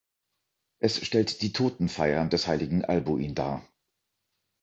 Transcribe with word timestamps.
Es 0.79 1.05
stellt 1.05 1.43
die 1.43 1.53
Totenfeier 1.53 2.25
des 2.27 2.47
heiligen 2.47 2.83
Albuin 2.83 3.35
dar. 3.35 3.63